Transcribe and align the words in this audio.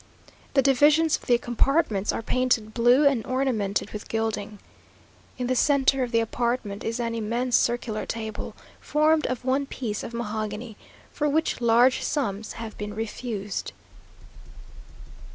The 0.55 0.63
divisions 0.63 1.15
of 1.15 1.27
the 1.27 1.37
compartments 1.37 2.11
are 2.11 2.23
painted 2.23 2.73
blue 2.73 3.05
and 3.07 3.23
ornamented 3.23 3.91
with 3.91 4.09
gilding. 4.09 4.57
In 5.37 5.45
the 5.45 5.55
centre 5.55 6.01
of 6.01 6.11
the 6.11 6.21
apartment 6.21 6.83
is 6.83 6.99
an 6.99 7.13
immense 7.13 7.55
circular 7.55 8.07
table, 8.07 8.55
formed 8.79 9.27
of 9.27 9.45
one 9.45 9.67
piece 9.67 10.01
of 10.03 10.11
mahogany; 10.15 10.75
for 11.11 11.29
which 11.29 11.61
large 11.61 12.01
sums 12.01 12.53
have 12.53 12.75
been 12.79 12.95
refused. 12.95 13.73